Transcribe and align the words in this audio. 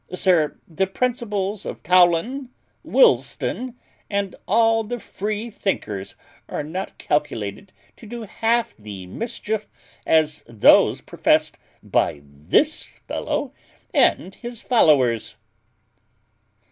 Sir, 0.15 0.57
the 0.67 0.87
principles 0.87 1.63
of 1.63 1.83
Toland, 1.83 2.49
Woolston, 2.83 3.75
and 4.09 4.35
all 4.47 4.83
the 4.83 4.97
freethinkers, 4.97 6.15
are 6.49 6.63
not 6.63 6.97
calculated 6.97 7.71
to 7.97 8.07
do 8.07 8.23
half 8.23 8.75
the 8.79 9.05
mischief, 9.05 9.69
as 10.07 10.43
those 10.47 11.01
professed 11.01 11.59
by 11.83 12.23
this 12.25 12.81
fellow 12.83 13.53
and 13.93 14.33
his 14.33 14.63
followers." 14.63 15.37